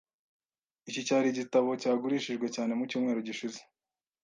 Iki 0.89 1.01
cyari 1.07 1.27
igitabo 1.29 1.69
cyagurishijwe 1.81 2.45
cyane 2.55 2.71
mu 2.77 2.83
cyumweru 2.89 3.19
gishize. 3.27 3.59